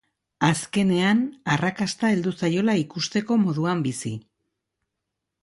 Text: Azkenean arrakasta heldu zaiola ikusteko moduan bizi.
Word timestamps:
Azkenean 0.45 1.21
arrakasta 1.55 2.09
heldu 2.15 2.33
zaiola 2.41 2.75
ikusteko 2.85 3.39
moduan 3.45 3.85
bizi. 3.91 4.15